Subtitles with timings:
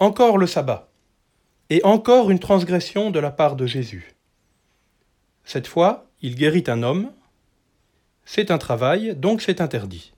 [0.00, 0.88] Encore le sabbat.
[1.70, 4.14] Et encore une transgression de la part de Jésus.
[5.44, 7.12] Cette fois, il guérit un homme.
[8.24, 10.12] C'est un travail, donc c'est interdit.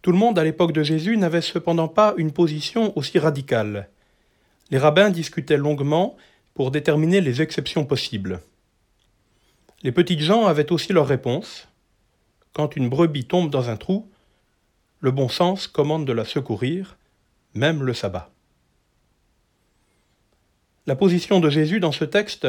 [0.00, 3.90] Tout le monde à l'époque de Jésus n'avait cependant pas une position aussi radicale.
[4.70, 6.16] Les rabbins discutaient longuement
[6.54, 8.40] pour déterminer les exceptions possibles.
[9.82, 11.68] Les petites gens avaient aussi leur réponse.
[12.54, 14.08] Quand une brebis tombe dans un trou,
[15.00, 16.96] le bon sens commande de la secourir,
[17.54, 18.30] même le sabbat.
[20.86, 22.48] La position de Jésus dans ce texte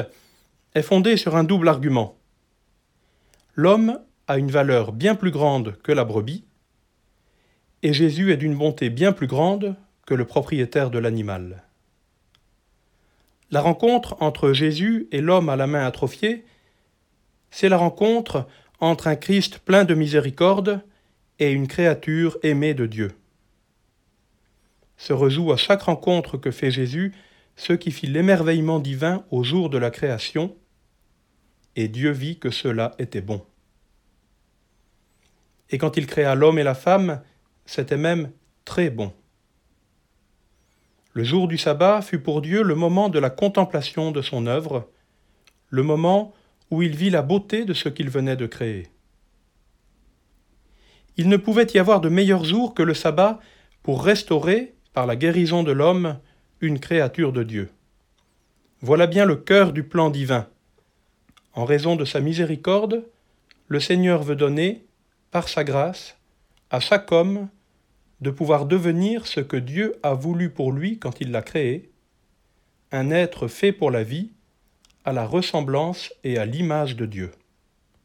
[0.73, 2.17] est fondée sur un double argument.
[3.55, 6.45] L'homme a une valeur bien plus grande que la brebis,
[7.83, 9.75] et Jésus est d'une bonté bien plus grande
[10.05, 11.63] que le propriétaire de l'animal.
[13.49, 16.45] La rencontre entre Jésus et l'homme à la main atrophiée,
[17.49, 18.47] c'est la rencontre
[18.79, 20.81] entre un Christ plein de miséricorde
[21.39, 23.11] et une créature aimée de Dieu.
[25.01, 27.11] Se rejoue à chaque rencontre que fait Jésus
[27.55, 30.55] ce qui fit l'émerveillement divin au jour de la création,
[31.75, 33.43] et Dieu vit que cela était bon.
[35.71, 37.23] Et quand il créa l'homme et la femme,
[37.65, 38.29] c'était même
[38.63, 39.11] très bon.
[41.13, 44.87] Le jour du sabbat fut pour Dieu le moment de la contemplation de son œuvre,
[45.69, 46.31] le moment
[46.69, 48.87] où il vit la beauté de ce qu'il venait de créer.
[51.17, 53.39] Il ne pouvait y avoir de meilleur jour que le sabbat
[53.81, 56.19] pour restaurer, par la guérison de l'homme,
[56.59, 57.69] une créature de Dieu.
[58.81, 60.47] Voilà bien le cœur du plan divin.
[61.53, 63.05] En raison de sa miséricorde,
[63.67, 64.85] le Seigneur veut donner,
[65.31, 66.17] par sa grâce,
[66.69, 67.47] à chaque homme
[68.21, 71.89] de pouvoir devenir ce que Dieu a voulu pour lui quand il l'a créé,
[72.91, 74.31] un être fait pour la vie,
[75.05, 77.31] à la ressemblance et à l'image de Dieu.